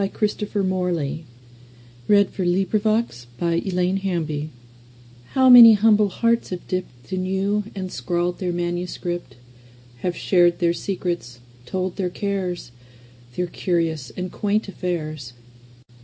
Christopher 0.13 0.63
Morley1890–1957 0.63 2.07
To 2.07 2.17
a 2.17 2.23
Post 2.25 2.77
Office 2.89 3.25
Inkwell 4.17 4.49
HOW 5.33 5.49
many 5.49 5.73
humble 5.73 6.09
hearts 6.09 6.49
have 6.49 6.67
dippedIn 6.67 7.27
you, 7.27 7.65
and 7.75 7.91
scrawled 7.91 8.39
their 8.39 8.51
manuscript! 8.51 9.35
Have 9.97 10.15
shared 10.17 10.57
their 10.57 10.73
secrets, 10.73 11.39
told 11.67 11.97
their 11.97 12.09
cares, 12.09 12.71
Their 13.35 13.45
curious 13.45 14.09
and 14.17 14.31
quaint 14.31 14.67
affairs! 14.67 15.33